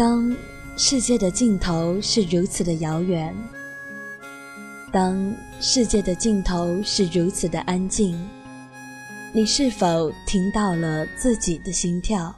[0.00, 0.34] 当
[0.78, 3.36] 世界的尽头是如此的遥远，
[4.90, 5.30] 当
[5.60, 8.18] 世界的尽头是如此的安静，
[9.34, 12.34] 你是否听到了自己的心跳？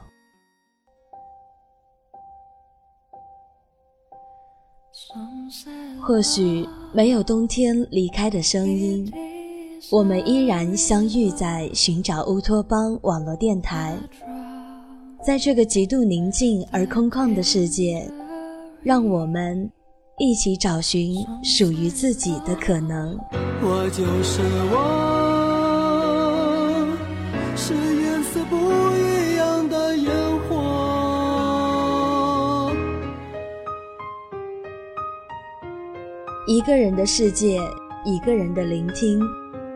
[6.01, 9.09] 或许没有冬天离开的声音，
[9.89, 13.97] 我们依然相遇在寻找乌托邦网络电台。
[15.25, 18.05] 在这个极度宁静而空旷的世界，
[18.81, 19.71] 让我们
[20.19, 23.17] 一起找寻属于自己的可能。
[23.61, 24.75] 我就是我，
[27.55, 28.57] 是颜色不
[28.97, 30.11] 一样的烟
[30.49, 30.51] 火。
[36.47, 37.61] 一个人的世界，
[38.03, 39.21] 一个人的聆听，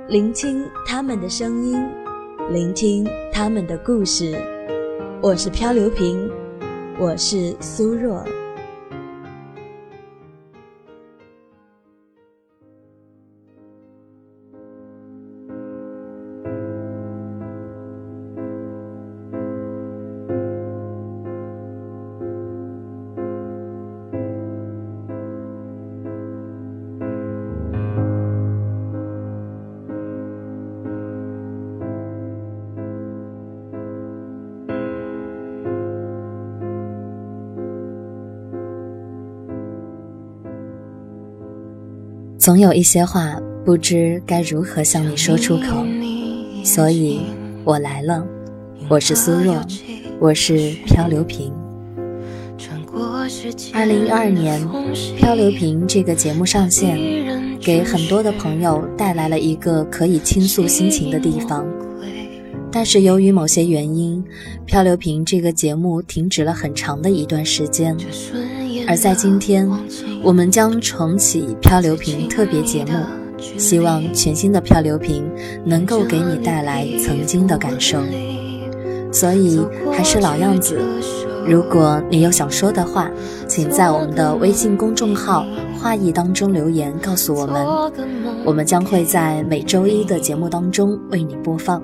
[0.10, 1.82] 聆听他们的声音，
[2.52, 4.38] 聆听他们的故事。
[5.20, 6.30] 我是漂流瓶，
[7.00, 8.24] 我是苏若。
[42.48, 45.86] 总有一些话不知该如何向你说出口，
[46.64, 47.20] 所以
[47.66, 48.26] 我来了。
[48.88, 49.62] 我是苏若，
[50.18, 51.52] 我是漂流瓶。
[53.74, 54.66] 二零一二年，
[55.18, 56.98] 漂流瓶这个节目上线，
[57.60, 61.68] 给很多的朋友带来了一个可以倾诉心情的地方。
[62.72, 64.24] 但是由于某些原因，
[64.66, 67.98] 漂流瓶这个节目停止了很长的一段时间。
[68.88, 69.70] 而在今天，
[70.24, 72.94] 我们将重启漂流瓶特别节目，
[73.58, 75.30] 希望全新的漂流瓶
[75.66, 78.00] 能够给你带来曾经的感受。
[79.12, 79.60] 所以
[79.92, 80.80] 还是老样子，
[81.46, 83.12] 如果你有想说的话，
[83.46, 85.46] 请在我们的微信公众号
[85.78, 87.66] “画意”当中留言告诉我们，
[88.46, 91.82] 我们将会在每周一的节目当中为你播放。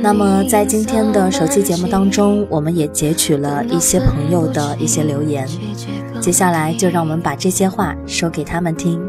[0.00, 5.46] 那么，在今天的首期节目当中，我们也截取了一些朋友的一些留言。
[6.20, 9.00] 接下来，就让我们把这些话说给他们听，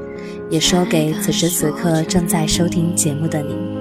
[0.50, 3.75] 也说给此时此刻正在收听节目的你。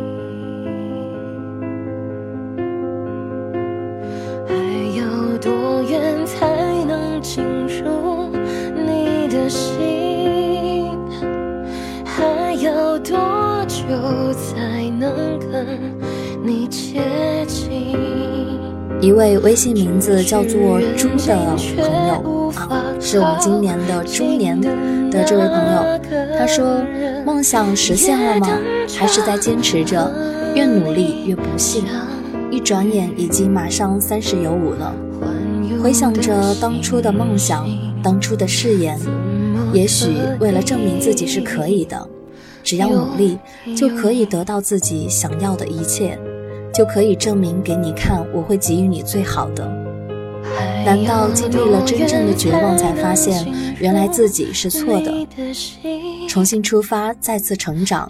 [19.05, 21.37] 一位微信名字叫做“猪”的
[21.77, 26.01] 朋友啊，是我们今年的猪年的这位朋友。
[26.39, 26.81] 他说
[27.23, 28.49] ：“梦想实现了吗？
[28.99, 30.11] 还是在坚持着？
[30.55, 31.85] 越努力越不幸。
[32.51, 34.95] 一转眼已经马上三十有五了。
[35.83, 37.69] 回想着当初的梦想，
[38.03, 38.99] 当初的誓言，
[39.75, 42.09] 也许为了证明自己是可以的，
[42.63, 43.39] 只要努力
[43.77, 46.19] 就可以得到自己想要的一切。”
[46.75, 49.65] 就可以证明给你看，我会给予你最好的。
[50.85, 53.47] 难道经历了真正的绝望，才发现
[53.79, 55.27] 原来自己是错的？
[56.29, 58.07] 重新出发，再次成长，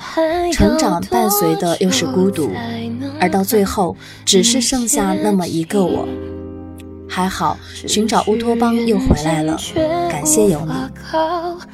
[0.53, 2.51] 成长伴随的又是孤独，
[3.21, 6.09] 而到最后，只是剩下那么一个我。
[7.07, 9.57] 还好，寻找乌托邦又回来了，
[10.11, 10.73] 感谢有你。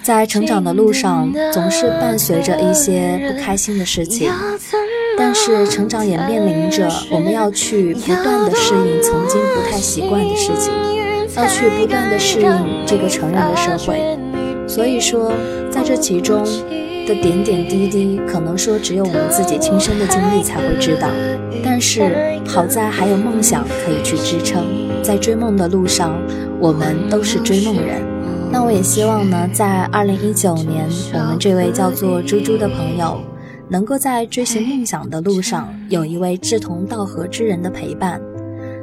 [0.03, 4.31] 在成长的路上，总是伴随着一些不开心的事情，
[5.21, 10.73] 但是成长也面临着我们要去不断的适应曾经不太习惯的事情，
[11.37, 12.51] 要去不断的适应
[12.87, 14.19] 这个成人的社会。
[14.67, 15.31] 所以说，
[15.71, 16.43] 在这其中
[17.07, 21.09] 的点点滴滴，可能说只有我们自己亲身的经历才会知道。
[21.63, 24.65] 但是好在还有梦想可以去支撑。
[25.03, 26.19] 在追梦的路上，
[26.59, 28.03] 我们都是追梦人。
[28.51, 33.21] 那我也希望呢，在二零一九年，我们这位叫做猪猪的朋友，
[33.71, 38.21] 能够在追寻梦想的路上，有一位志同道合之人的陪伴。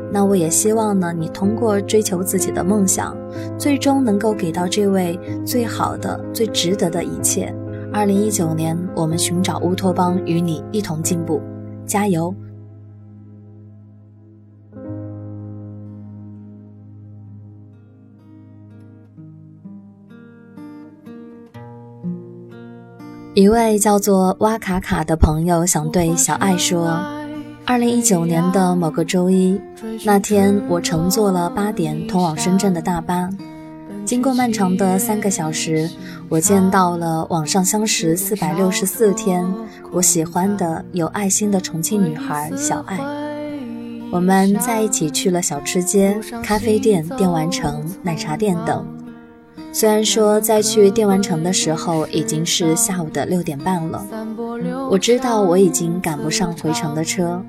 [0.10, 3.13] 那我也希望呢，你通过追求自己的梦想，
[3.60, 7.54] 最终能够给到这位最好的、最值得的一切。
[7.92, 11.42] 二零一九年，我们寻找乌托邦，与你一同进步，
[11.86, 12.33] 加油！
[23.38, 27.00] 一位叫做哇卡卡的朋友想对小爱说
[27.66, 29.62] ：“二零一九年的某个周一，
[30.04, 33.30] 那天我乘坐了八点通往深圳的大巴，
[34.04, 35.88] 经过漫长的三个小时，
[36.30, 39.45] 我见到了网上相识四百六十四天
[39.92, 42.98] 我喜欢的有爱心的重庆女孩小爱。
[44.12, 48.96] 我们在一起去了小吃街、咖啡店、电玩城、奶茶店等。
[49.79, 54.03] 虽然说在去电玩城的时候已经是下午的六点半了，
[54.89, 57.39] 我知道我已经赶不上回程的车。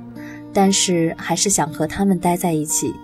[0.52, 2.94] 但是还是想和他们待在一起，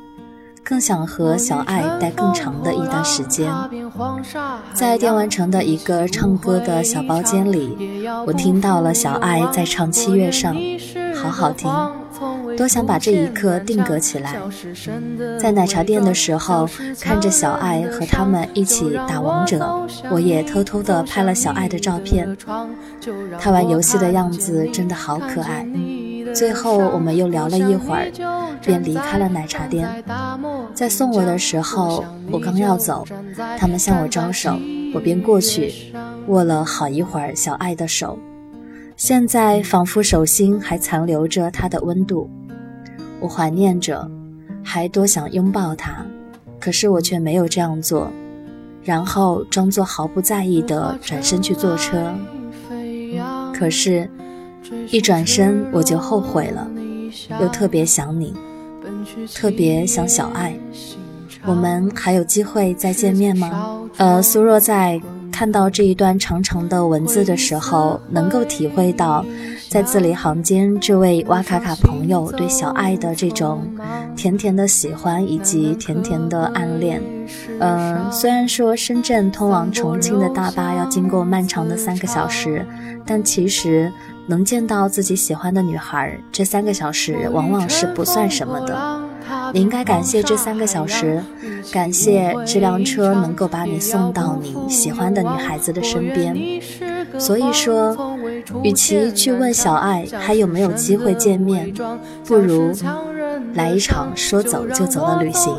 [0.62, 3.50] 更想和小爱待更长的一段时间。
[4.75, 10.55] 在电玩城的一个唱歌的小包间里，我听到了小爱在唱《七月上》，
[11.17, 11.70] 好好听，
[12.56, 14.37] 多想把这一刻定格起来。
[15.39, 16.69] 在奶茶店的时候，
[17.01, 22.37] 看着小爱和他们一起打王者，我也偷偷的拍了小爱的照片。
[23.39, 25.67] 他玩游戏的样子真的好可爱。
[26.35, 28.11] 最后，我们又聊了一会儿，
[28.61, 29.89] 便离开了奶茶店。
[30.75, 33.06] 在送我的时候，我刚要走，
[33.59, 34.59] 他们向我招手，
[34.95, 35.93] 我便过去，
[36.27, 38.19] 握了好一会儿小爱的手。
[38.97, 42.31] 现在仿佛手心还残留着她的温度，
[43.21, 44.11] 我怀念着，
[44.63, 46.05] 还多想拥抱他，
[46.61, 48.11] 可是我却没有这样做，
[48.83, 52.13] 然后装作毫不在意的转身去坐车。
[53.53, 54.09] 可是。
[54.91, 56.67] 一转身我就后悔了，
[57.39, 58.33] 又特别想你，
[59.35, 60.57] 特别想小爱。
[61.45, 63.79] 我们还有机会再见面吗？
[63.99, 64.99] 呃，苏若在
[65.35, 69.27] 看到这一段长长的文字的时候，能够体会到，
[69.69, 73.67] 在字里行间，这位哇卡卡朋友对小爱的这种
[74.15, 77.03] 甜甜的喜欢以及甜甜的暗恋。
[77.59, 82.65] 嗯，虽然说深圳通往重庆的大巴要经过漫长的三个小时，
[83.05, 83.93] 但其实。
[84.27, 89.04] 能见到自己喜欢的女孩，这三个小时往往是不算什么的。
[89.55, 91.23] 你应该感谢这三个小时，
[91.71, 96.37] 感谢这辆车能够把你送到你喜欢的女孩子的身边。
[97.21, 97.97] 所以说，
[98.65, 101.73] 与其去问小爱还有没有机会见面，
[102.27, 102.73] 不如。
[103.55, 105.55] 来一场说走就走的旅行，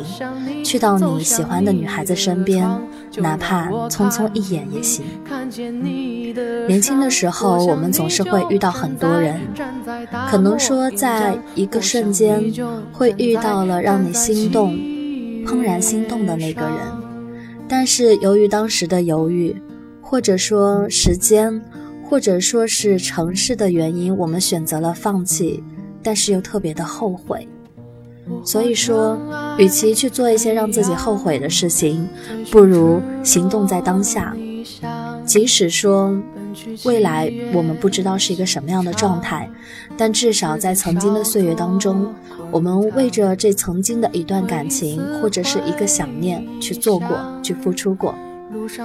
[0.64, 2.68] 去到你喜欢的女孩子身边，
[3.18, 5.04] 哪怕匆匆一眼也行。
[6.68, 9.40] 年轻的时候，我们总是会遇到很多人，
[10.28, 12.52] 可能说在一个瞬间
[12.92, 14.74] 会遇到了让你心动、
[15.44, 16.76] 怦然心动的那个人，
[17.68, 19.56] 但是由于当时的犹豫，
[20.02, 21.62] 或者说时间，
[22.04, 25.62] 或者说是城市的原因，我们选择了放弃，
[26.02, 27.48] 但是又特别的后悔。
[28.44, 29.18] 所以说，
[29.58, 32.08] 与其去做一些让自己后悔的事情，
[32.50, 34.34] 不如行动在当下。
[35.24, 36.16] 即使说
[36.84, 39.50] 未来我们不知道是一个什么样的状态，
[39.96, 42.14] 但至少在曾经的岁月当中，
[42.50, 48.14] 我们为着这曾经的一段感情或者是一个想念去做过，去付出过。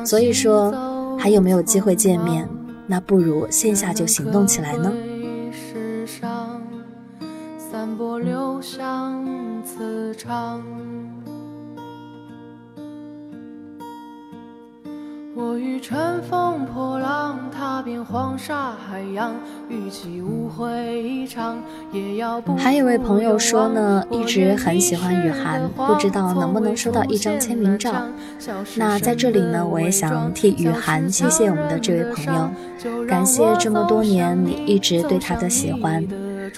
[0.03, 0.71] 所以说，
[1.17, 2.47] 还有没有机会见面？
[2.87, 4.91] 那不如线下就行动起来呢。
[8.23, 8.90] 流向磁
[10.23, 10.61] 场。
[15.33, 19.33] 我欲乘风破浪，踏遍黄沙海洋，
[19.67, 21.57] 与其误会一场，
[21.91, 22.55] 也要不。
[22.55, 27.91] 还有位朋友说呢，一直很喜欢雨涵，不知道能不能收到一张签名照。
[28.75, 36.05] 那在这里呢，我也想替雨涵谢谢我们的这位朋友，感谢这么多年你一直对他的喜欢。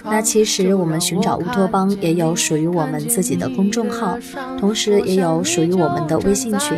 [0.02, 4.18] 那其实我们寻找乌托邦也有属于我们自己的公众号，
[4.58, 6.76] 同时也有属于我们的微信群。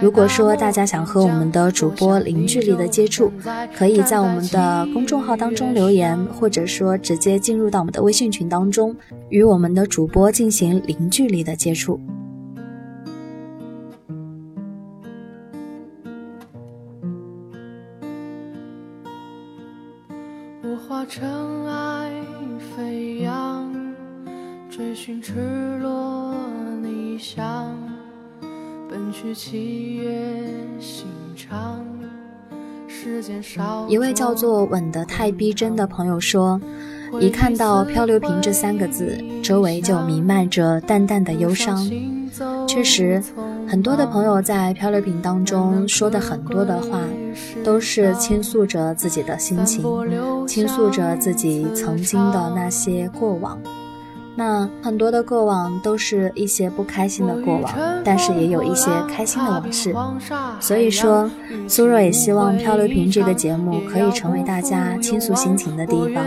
[0.00, 3.32] 如果说大家想和我们的主播零距离的接触，
[3.76, 8.94] 可以在我们的公众号当中留言，或者说直接进入到我们的微信群当中，
[9.28, 12.00] 与我们的主播进行零距离的接触。
[20.62, 21.22] 我化尘
[24.76, 25.34] 追寻赤
[25.80, 26.34] 裸
[26.82, 27.78] 逆翔，
[28.90, 30.10] 奔去七月
[30.80, 31.80] 心肠。
[33.88, 36.60] 一位叫做“吻得太逼真”的朋友说
[37.20, 41.88] ：“一看到‘漂流瓶’这三个字，周围就弥漫着淡淡的忧伤。”
[42.66, 43.22] 确实，
[43.68, 46.98] 很多的朋友在漂流瓶当中说的很多的话，
[47.62, 49.84] 都是倾诉着自己的心情，
[50.48, 53.56] 倾诉着自己曾经的那些过往。
[54.36, 57.72] 那很多的过往都是一些不开心的过往，
[58.04, 59.94] 但是也有一些开心的往事。
[60.60, 61.30] 所以说，
[61.68, 66.24] 苏若也希望《漂流瓶》这个节目可以成为大家倾诉心情的地方。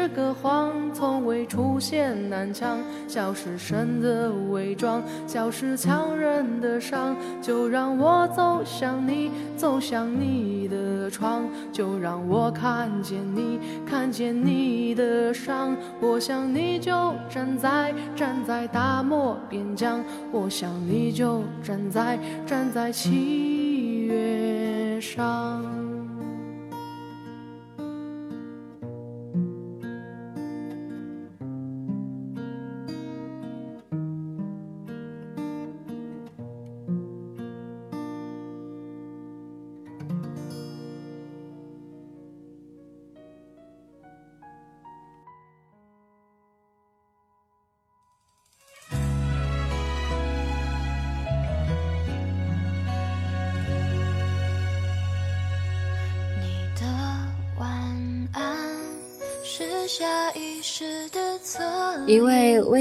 [0.00, 7.14] 是个谎从未出现南墙，笑是神的伪装，笑是强忍的伤。
[7.42, 15.76] 就让我走向你，走向你的窗，就让我看见你，看见你的伤。
[16.00, 20.02] 我想你就站在站在大漠边疆，
[20.32, 25.79] 我想你就站在站在七月上。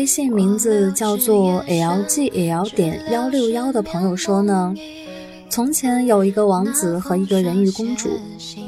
[0.09, 4.73] 信名字叫做 lgl 点幺六幺的朋友说呢，
[5.51, 8.09] 从前有一个王子和一个人鱼公主，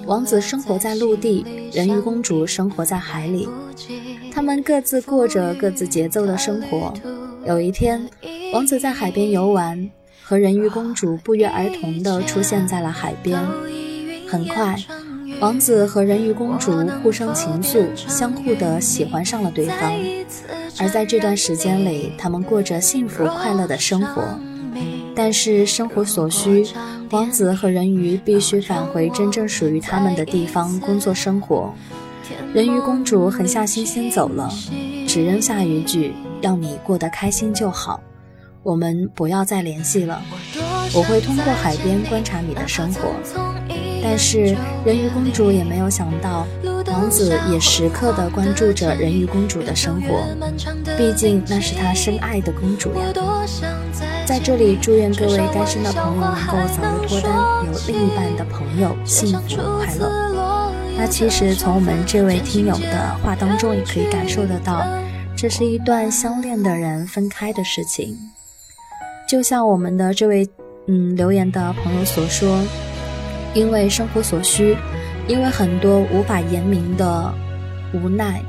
[0.06, 1.44] 王子生活在陆地，
[1.74, 3.50] 人鱼公主生活在海里，
[4.32, 6.94] 他们各自过着各自节奏的生活。
[7.44, 8.08] 有一天，
[8.54, 9.90] 王子在海边游玩，
[10.22, 13.42] 和人鱼公主不约而同地出现在了海边。
[14.28, 14.78] 很快。
[15.42, 16.72] 王子和人鱼公主
[17.02, 19.92] 互生情愫，相互的喜欢上了对方。
[20.80, 24.24] 而在这段时间里，他们过着幸福快乐的生活。
[25.16, 26.64] 但是生活所需，
[27.10, 31.74] 王子和人鱼必须返回真正属于他们的地方工作生活。
[32.54, 34.48] 人鱼公主狠下心先走了，
[35.08, 38.00] 只扔下一句：“让你过得开心就好，
[38.62, 40.22] 我们不要再联系了。
[40.94, 43.12] 我会通过海边观察你的生活。”
[44.04, 46.48] 但是人鱼公主也没有想到，
[46.88, 50.26] 王子也时刻的关注着人鱼公主的生活，
[50.98, 53.14] 毕竟那是他深爱的公主呀。
[54.26, 57.34] 在这里，祝愿各位单身的朋友能够早日脱单，
[57.66, 60.72] 有另一半的朋友幸福快乐。
[60.98, 64.86] 那其实从我们这位听友的话当中，也可以感受得到，
[65.36, 68.18] 这是一段相恋的人分开的事情。
[69.28, 70.48] 就像我们的这位
[70.88, 72.60] 嗯留言的朋友所说。
[73.54, 74.78] 因为生活所需，
[75.28, 77.34] 因为很多无法言明的
[77.94, 78.42] 无奈，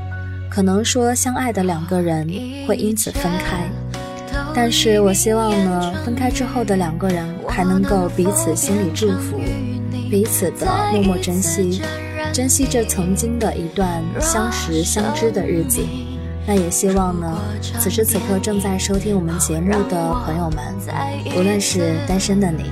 [0.51, 2.27] 可能说相爱的两个人
[2.67, 3.69] 会因此分开。
[4.55, 9.41] 但是我希望呢，分开之后的两个人还能够彼此心里祝福，
[10.11, 11.81] 彼此的默默珍惜，
[12.33, 15.81] 珍惜这曾经的一段相识相知的日子。
[16.47, 17.39] 那也希望呢，
[17.81, 20.63] 此时此刻正在收听我们节目的朋友们，
[21.37, 22.65] 无论是单身的你。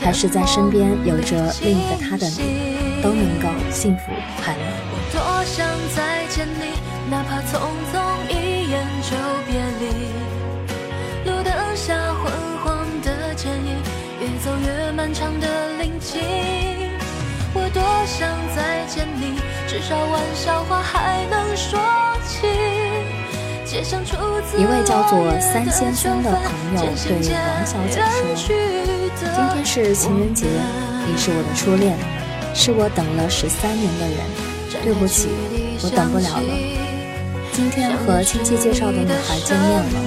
[0.00, 4.12] 还是在身边有着另一个他的你，都能够幸福
[4.42, 4.62] 快乐。
[4.90, 7.60] 我多想再见你，哪怕匆
[7.92, 7.94] 匆
[8.30, 9.82] 一眼就别离。
[11.24, 12.32] 路灯下昏
[12.64, 13.76] 黄的剪影，
[14.20, 15.46] 越走越漫长的
[15.78, 16.20] 林径。
[17.54, 21.78] 我多想再见你，至少玩笑话还能说
[22.26, 22.46] 起。
[24.56, 28.00] 一位叫做三先生的朋友对王小姐
[28.34, 28.97] 说。
[29.34, 30.46] 今天是情人节，
[31.06, 31.96] 你是我的初恋，
[32.54, 34.18] 是我等了十三年的人。
[34.84, 35.28] 对不起，
[35.82, 36.50] 我等不了了。
[37.52, 39.98] 今天和亲戚介绍的女孩见面了，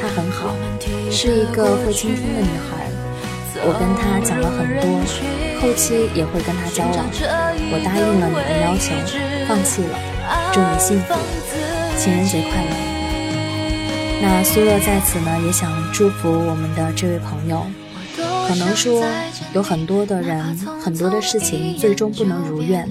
[0.00, 0.54] 她很好，
[1.10, 2.88] 是一个会倾听的女孩。
[3.60, 4.88] 我跟她讲了很多，
[5.60, 7.04] 后期也会跟她交往。
[7.70, 8.94] 我答应了你的要求，
[9.46, 9.98] 放弃了。
[10.52, 11.14] 祝你幸福，
[11.98, 12.72] 情人节快乐。
[14.22, 17.66] 那苏乐在此呢，也想祝福我们的这位朋友。
[18.46, 19.04] 可能说
[19.52, 22.88] 有很多的人，很多的事情最终不能如愿，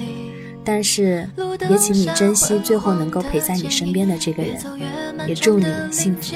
[0.63, 1.27] 但是
[1.69, 4.57] 也请你珍惜最后能够陪在你身边的这个人，
[5.27, 6.35] 也祝你幸福。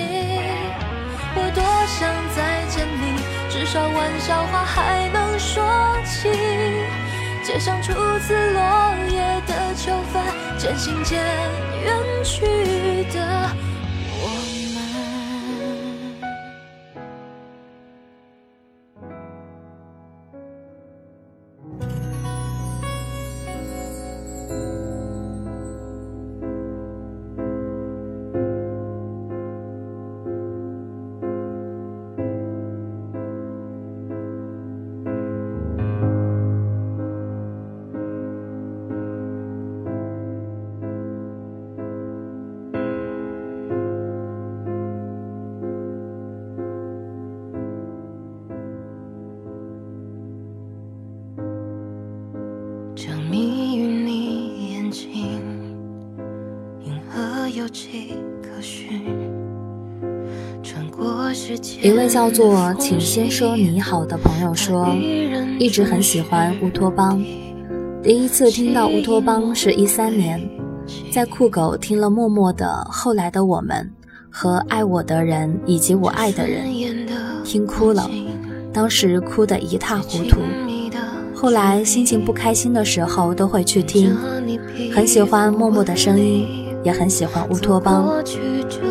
[1.35, 5.63] 我多想再见你，至少玩笑话还能说
[6.05, 6.29] 起。
[7.45, 10.21] 街上初次落叶的秋分，
[10.57, 11.19] 渐行渐
[11.83, 12.45] 远去
[13.13, 13.49] 的。
[61.81, 64.93] 一位叫做“请先说你好”的朋友说，
[65.57, 67.23] 一直很喜欢乌托邦。
[68.03, 70.41] 第一次听到乌托邦是一三年，
[71.09, 73.89] 在酷狗听了默默的《后来的我们》
[74.29, 76.65] 和《爱我的人以及我爱的人》，
[77.45, 78.11] 听哭了，
[78.73, 80.41] 当时哭得一塌糊涂。
[81.33, 84.13] 后来心情不开心的时候都会去听，
[84.93, 86.45] 很喜欢默默的声音，
[86.83, 88.09] 也很喜欢乌托邦。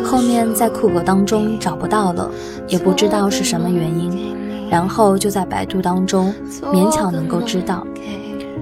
[0.03, 2.29] 后面在酷狗当中找不到了，
[2.67, 4.35] 也不知道是什么原因，
[4.69, 6.33] 然后就在百度当中
[6.73, 7.85] 勉强能够知道，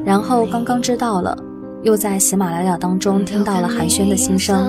[0.05, 1.37] 然后刚刚知道了，
[1.83, 4.67] 又在喜马拉雅当中听到了寒暄的心声。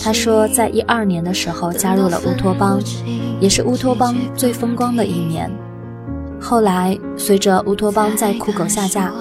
[0.00, 2.80] 他说，在一二年的时候加入了乌托邦，
[3.40, 5.50] 也是乌托邦最风光的一年。
[6.40, 9.12] 后来，随着乌托邦在酷狗下架，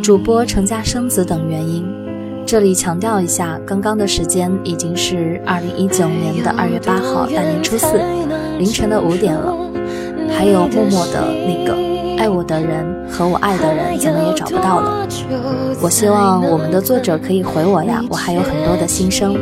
[0.00, 1.84] 主播成家生子等原因，
[2.52, 7.86] 这里强调一下，刚刚的时间已经是二零一九年的二月八号大年初四
[8.58, 9.56] 凌晨的五点了。
[10.28, 11.72] 还有默默的那个
[12.22, 15.08] 爱我的人和我爱的人，怎么也找不到了。
[15.80, 19.34] 我希望我们的作者可以回我呀，我还有很多的心声。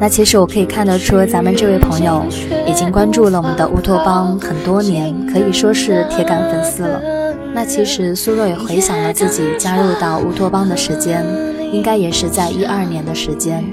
[0.00, 2.24] 那其实我可以看得出，咱们这位朋友
[2.66, 6.98] 已经关注了我们的乌托邦很多年，可以说是铁杆粉丝了。
[7.52, 11.22] 那其实苏若也回想了自己加入到乌托邦的时间，
[11.74, 13.64] 应该也是在一二年的时间。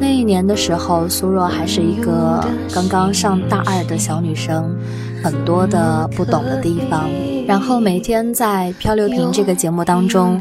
[0.00, 2.42] 那一年的时候，苏若还是一个
[2.72, 4.74] 刚刚上大二的小女生，
[5.22, 7.10] 很多的不懂的地方。
[7.46, 10.40] 然后每天在漂流瓶这个节目当中。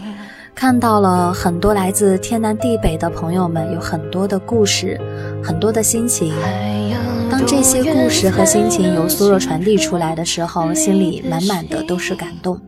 [0.55, 4.99] 看到了很多来自天南地北的朋友们，有很多的故事，
[5.43, 6.33] 很多的心情。
[7.29, 12.59] 当这些故事和心情由苏若传递出来的时候，心里满满的都是感动。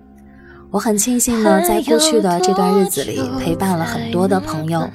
[0.71, 4.87] 我很庆幸呢，在过去的这段日子里，陪伴了很多的朋友，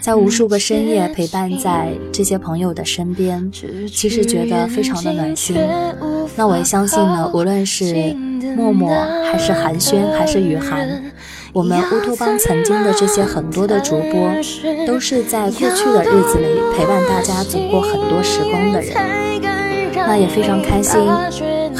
[0.00, 3.52] 在无数个深夜陪伴在这些朋友的身边，
[3.92, 5.56] 其实觉得非常的暖心。
[6.36, 8.14] 那我也相信呢，无论是
[8.56, 8.88] 默默，
[9.30, 10.88] 还是寒暄，还是雨涵。
[11.52, 14.30] 我们乌托邦曾经的这些很多的主播，
[14.86, 18.94] 都是在过去的日子里陪伴大家走过很多时光的人，
[19.94, 20.98] 那也非常开心。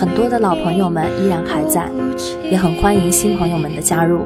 [0.00, 1.86] 很多的老朋友们依然还在，
[2.50, 4.20] 也很欢迎新朋友们的加入。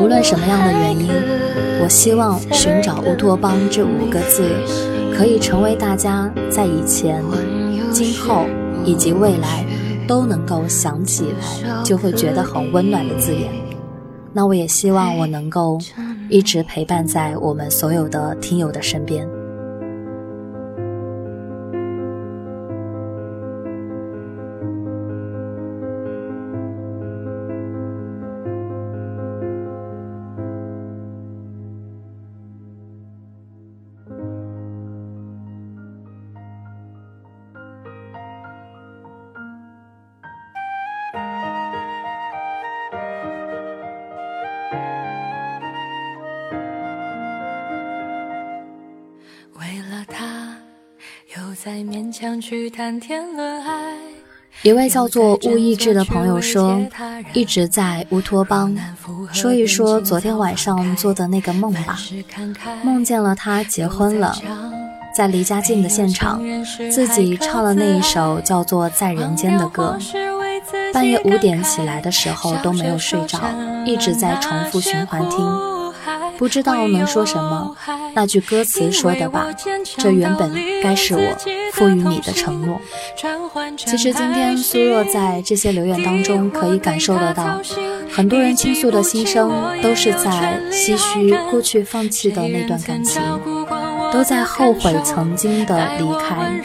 [0.00, 1.10] 无论什么样的原因，
[1.82, 4.48] 我希望寻找乌托邦这五个字，
[5.12, 7.24] 可以成为大家在以前、
[7.90, 8.44] 今后
[8.84, 9.66] 以及未来
[10.06, 13.50] 都能够想起来就会觉得很温暖的字眼。
[14.32, 15.76] 那我也希望我能够
[16.28, 19.28] 一直陪伴在我们所有的听友的身边。
[51.88, 53.94] 勉强去谈天论爱。
[54.62, 56.78] 一位叫做物意志的朋友说，
[57.32, 58.76] 一直在乌托邦，
[59.32, 61.98] 说一说昨天晚上做的那个梦吧。
[62.82, 64.36] 梦见了他结婚了，
[65.14, 66.42] 在离家近的现场，
[66.90, 69.96] 自己唱了那一首叫做《在人间》的歌。
[70.92, 73.40] 半夜五点起来的时候都没有睡着，
[73.86, 75.77] 一直在重复循环听。
[76.38, 77.74] 不知道能说什么，
[78.14, 79.48] 那句歌词说的吧，
[79.96, 81.36] 这原本该是我
[81.72, 82.80] 赋予你的承诺。
[83.76, 87.60] 其实今天苏若在这些留言当中可以感受得到，
[88.14, 89.50] 很多人倾诉的心声
[89.82, 93.20] 都是在唏嘘过去放弃的那段感情，
[94.12, 96.62] 都在后悔曾经的离开。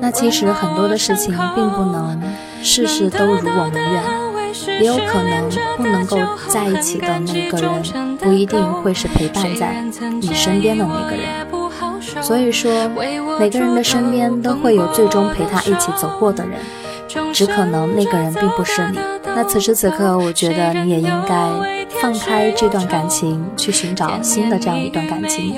[0.00, 2.22] 那其实很多的事情并不能
[2.62, 4.25] 事事都如我们愿。
[4.80, 9.84] 也有可能不能够在一起的那个人，不一定会是陪伴在
[10.20, 11.46] 你身边的那个人。
[12.22, 12.70] 所以说，
[13.38, 16.58] 每个人的身边都会有最终陪他一起走过的人，
[17.32, 18.98] 只可能那个人并不是你。
[19.24, 21.50] 那此时此刻，我觉得你也应该
[22.00, 25.54] 放开这段感情，去寻找新的这样一段感情，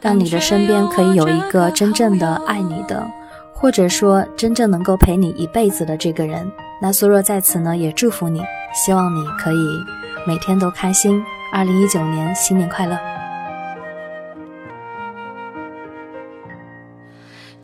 [0.00, 3.06] 让你的身边可以有一个真正的爱你的，
[3.52, 6.50] 或者说真正能够陪你一辈子的这个人。
[6.80, 8.40] 那苏若在此呢，也祝福你，
[8.72, 9.84] 希望你可以
[10.26, 11.22] 每天都开心。
[11.52, 12.96] 二零一九年新年快乐！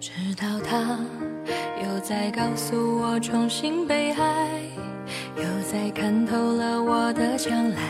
[0.00, 0.98] 直到他
[1.82, 4.62] 又在告诉我重新被爱，
[5.36, 7.80] 又在看透了我的将来。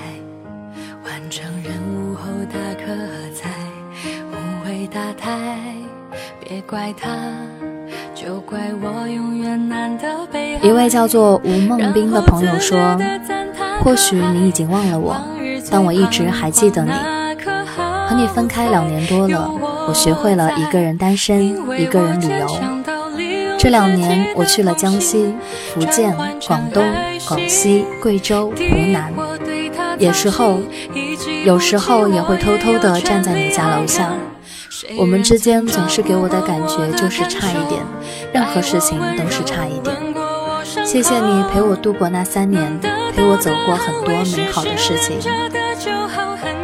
[1.05, 2.87] 完成任务后，他可
[3.33, 3.49] 在
[4.31, 5.75] 无悔被打胎，
[6.41, 7.09] 别怪他，
[10.63, 12.99] 一位叫做吴梦斌的朋友说
[13.85, 15.17] ：“或许你已经忘了我，
[15.71, 16.91] 但我一直还记得你。
[18.07, 19.51] 和你分开两年多了，
[19.89, 22.47] 我学会了一个人单身，一个人旅游。
[23.59, 25.35] 这两年，我去了江西、
[25.73, 26.15] 福建、
[26.47, 26.83] 广东、
[27.29, 29.13] 广西、贵州、湖南。”
[29.99, 30.59] 有时候，
[31.45, 34.13] 有时候也会偷偷地站在你家楼下。
[34.97, 37.83] 我们之间总是给我的感觉就是差一点，
[38.33, 39.97] 任何事情都是差一点。
[40.85, 42.81] 谢谢你陪我度过那三年，
[43.15, 45.19] 陪我走过很多美好的事情。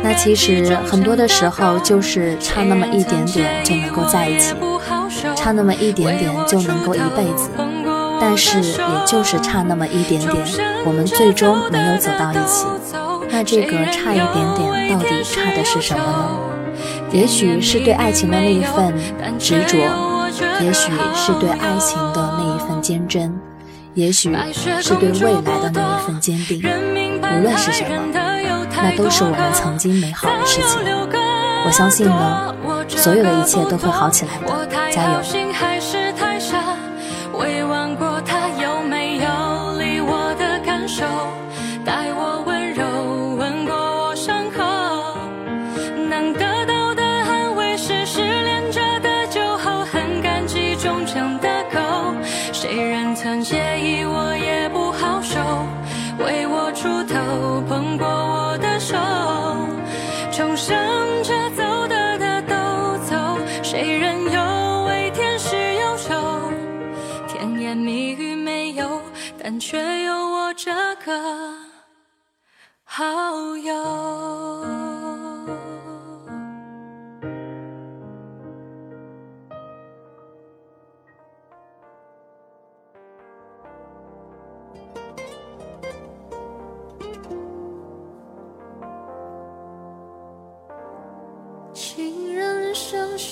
[0.02, 4.54] 那其实很多的时候就是差那么一点点就能够在一起，
[5.36, 7.50] 差那么一点点就能够一辈子。
[8.20, 10.36] 但是也就是差那么一点点，
[10.84, 12.66] 我们最终没有走到一起。
[13.30, 16.49] 那这个差一点点，到底差的是什么呢？
[17.12, 18.94] 也许是对爱情的那一份
[19.38, 19.76] 执着，
[20.60, 23.36] 也许是对爱情的那一份坚贞，
[23.94, 24.34] 也许
[24.80, 26.60] 是对未来的那一份坚定。
[26.60, 27.90] 无论是什么，
[28.76, 30.80] 那都是我们曾经美好的事情。
[31.66, 32.54] 我相信呢，
[32.88, 35.20] 所有的一切都会好起来的，加油！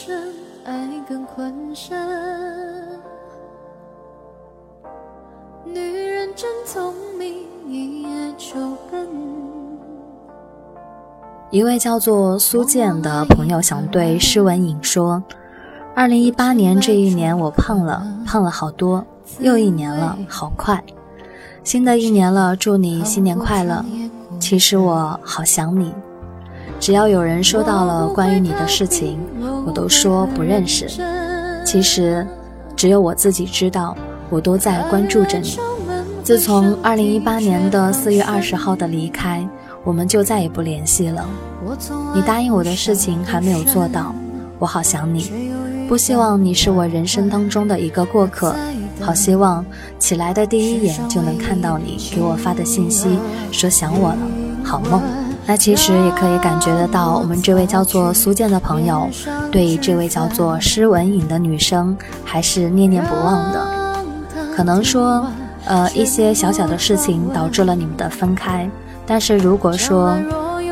[0.01, 0.33] 深，
[0.65, 1.99] 爱更困深。
[6.37, 7.35] 真聪明，
[7.67, 8.09] 一夜
[8.39, 8.55] 就
[8.89, 9.09] 笨。
[11.51, 15.21] 一位叫做苏建的朋友想对施文颖说
[15.97, 19.05] ：“二零一八年这一年我胖了，胖了好多，
[19.41, 20.81] 又一年了，好快。
[21.65, 23.85] 新的一年了，祝你新年快乐。
[24.39, 25.93] 其实我好想你，
[26.79, 29.19] 只要有人说到了关于你的事情，
[29.67, 30.87] 我都说不认识。
[31.65, 32.27] 其实
[32.77, 33.97] 只有我自己知道，
[34.31, 35.59] 我都在关注着你。”
[36.23, 39.47] 自从二零一八年的四月二十号的离开，
[39.83, 41.27] 我们就再也不联系了。
[42.15, 44.15] 你答应我的事情还没有做到，
[44.59, 45.51] 我好想你，
[45.89, 48.55] 不希望你是我人生当中的一个过客。
[49.01, 49.65] 好希望
[49.99, 53.19] 起来的第一眼就能看到你给我发的信息，
[53.51, 54.19] 说想我了。
[54.63, 55.28] 好梦。
[55.49, 59.09] 那其实也可以感觉得到，我们这位叫做苏建的朋友，
[59.51, 63.67] 对这位叫做施文颖的女生还是念念不忘的。
[64.55, 65.27] 可能说。
[65.65, 68.67] 呃，一些小小的事情导致了你们的分开，
[69.05, 70.17] 但是如果说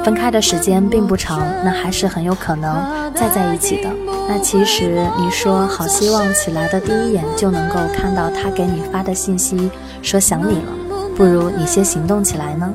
[0.02, 2.82] 分开的时间并不长，那还是很有可能
[3.14, 3.90] 再在一起的。
[4.26, 10.72] 那其实你说好希望起来的第一眼就能够看到他给你发的信息，说想你了，
[11.14, 12.72] 不如你先行动起来呢。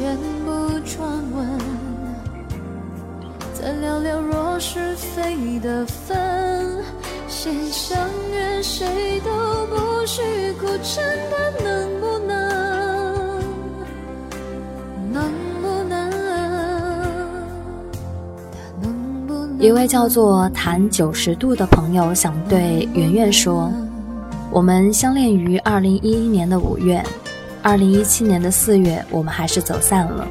[0.00, 1.46] 全部传闻，
[3.52, 6.82] 怎了了若是非的分，
[7.28, 7.98] 先相
[8.32, 9.30] 约，谁都
[9.66, 10.22] 不许
[10.54, 12.32] 哭，真的能不能？
[15.12, 16.10] 能不能？
[18.80, 19.58] 能不能？
[19.58, 23.70] 一位叫做谈九十度的朋友想对圆圆说：
[24.50, 27.04] 我们相恋于二零一一年的五月，
[27.62, 30.26] 二零一七年的四月，我们还是走散了。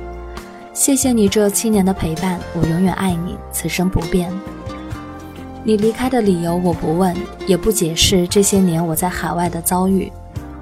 [0.73, 4.31] 谢谢你这七年的陪伴，我永远爱你，此生不变。
[5.63, 7.15] 你离开的理由我不问，
[7.45, 10.11] 也不解释这些年我在海外的遭遇。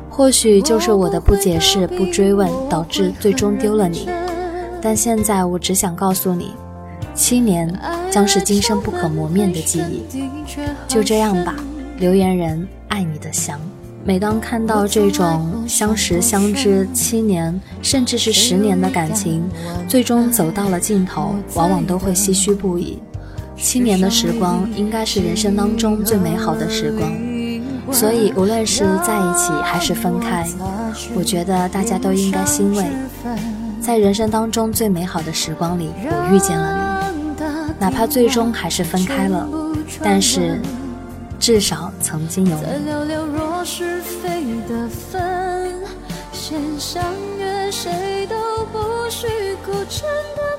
[0.10, 4.10] 或许就是我的不解释、不追问，导致最终丢了你。
[4.82, 6.54] 但现在我只想告诉你，
[7.14, 7.72] 七年
[8.12, 10.04] 将是今生不可磨灭的记忆。
[10.88, 11.56] 就这样吧，
[11.98, 13.58] 留言人爱你的翔。
[14.08, 19.43] 每当看到这种相识相知七年，甚至是十年的感情，
[19.86, 23.00] 最终走到了尽头，往往都会唏嘘不已。
[23.58, 27.12] 七年的时光，应该是人生当中最美好的时光。
[27.93, 30.48] 所以无论是在一起还是分开，
[31.13, 32.86] 我觉得大家都应该欣慰，
[33.82, 37.43] 在人生当中最美好的时光里，我遇见了你，
[37.78, 39.46] 哪怕最终还是分开了，
[40.02, 40.62] 但是
[41.38, 43.37] 至少曾经有你。
[43.70, 45.84] 是非的分，
[46.32, 47.04] 先相
[47.38, 49.28] 约谁都不许
[49.66, 50.57] 孤枕的。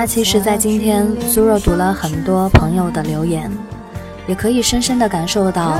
[0.00, 3.52] 那其实，在今天，苏若读了很多朋友的留言，
[4.26, 5.78] 也可以深深的感受到，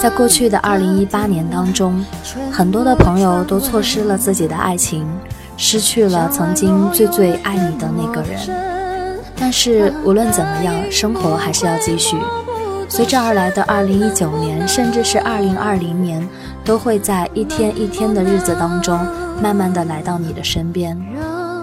[0.00, 2.04] 在过去的二零一八年当中，
[2.50, 5.06] 很多的朋友都错失了自己的爱情，
[5.56, 8.40] 失去了曾经最最爱你的那个人。
[9.36, 12.16] 但是无论怎么样，生活还是要继续。
[12.88, 16.28] 随之而来的二零一九年，甚至是二零二零年，
[16.64, 18.98] 都会在一天一天的日子当中，
[19.40, 21.00] 慢慢的来到你的身边。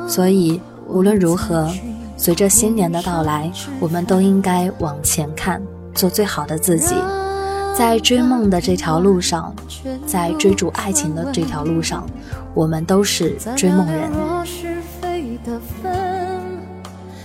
[0.07, 1.71] 所以无论如何。
[2.17, 3.49] 随着新年的到来，
[3.79, 5.61] 我们都应该往前看，
[5.95, 6.93] 做最好的自己。
[7.73, 9.55] 在追梦的这条路上，
[10.05, 12.05] 在追逐爱情的这条路上，
[12.53, 14.11] 我们都是追梦人。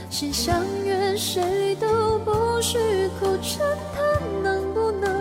[0.08, 2.78] 心相约，谁都不许
[3.18, 3.26] 哭，
[3.92, 5.13] 他能不能。